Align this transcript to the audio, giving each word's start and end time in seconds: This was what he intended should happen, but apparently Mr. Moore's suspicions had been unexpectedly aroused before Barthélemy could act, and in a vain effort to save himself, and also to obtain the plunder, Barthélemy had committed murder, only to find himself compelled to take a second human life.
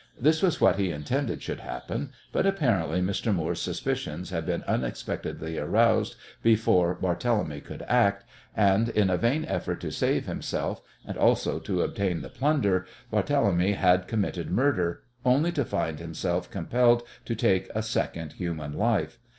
This 0.19 0.41
was 0.41 0.59
what 0.59 0.77
he 0.79 0.89
intended 0.89 1.43
should 1.43 1.59
happen, 1.59 2.11
but 2.31 2.47
apparently 2.47 3.01
Mr. 3.01 3.31
Moore's 3.31 3.61
suspicions 3.61 4.31
had 4.31 4.47
been 4.47 4.63
unexpectedly 4.63 5.59
aroused 5.59 6.15
before 6.41 6.95
Barthélemy 6.95 7.63
could 7.63 7.83
act, 7.87 8.25
and 8.57 8.89
in 8.89 9.11
a 9.11 9.17
vain 9.17 9.45
effort 9.45 9.79
to 9.81 9.91
save 9.91 10.25
himself, 10.25 10.81
and 11.05 11.17
also 11.19 11.59
to 11.59 11.83
obtain 11.83 12.23
the 12.23 12.29
plunder, 12.29 12.87
Barthélemy 13.13 13.75
had 13.75 14.07
committed 14.07 14.49
murder, 14.49 15.03
only 15.23 15.51
to 15.51 15.63
find 15.63 15.99
himself 15.99 16.49
compelled 16.49 17.03
to 17.25 17.35
take 17.35 17.69
a 17.75 17.83
second 17.83 18.33
human 18.33 18.73
life. 18.73 19.19